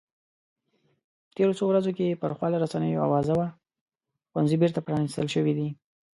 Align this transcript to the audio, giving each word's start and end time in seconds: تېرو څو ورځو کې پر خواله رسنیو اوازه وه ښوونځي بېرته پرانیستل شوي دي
تېرو 1.35 1.53
څو 1.57 1.63
ورځو 1.67 1.91
کې 1.97 2.19
پر 2.21 2.31
خواله 2.37 2.57
رسنیو 2.63 3.03
اوازه 3.07 3.33
وه 3.39 3.47
ښوونځي 4.31 4.55
بېرته 4.61 4.79
پرانیستل 4.87 5.27
شوي 5.35 5.53
دي 5.59 5.67